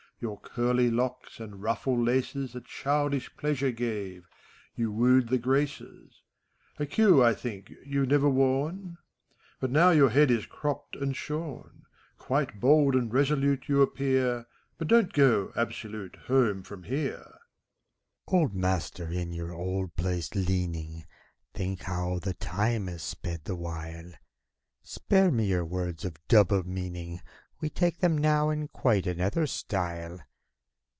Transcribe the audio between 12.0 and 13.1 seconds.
Quite bold